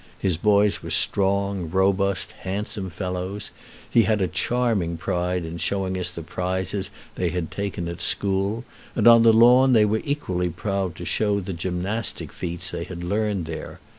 [0.17, 3.51] His boys were strong, robust, handsome fellows;
[3.87, 8.65] he had a charming pride in showing us the prizes they had taken at school;
[8.95, 13.03] and on the lawn they were equally proud to show the gymnastic feats they had
[13.03, 13.79] learned there.